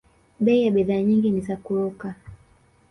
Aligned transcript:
Bei 0.43 0.57
ya 0.65 0.71
bidhaa 0.71 1.01
nyingi 1.01 1.29
ni 1.31 1.41
za 1.41 1.55
kuruka 1.57 2.15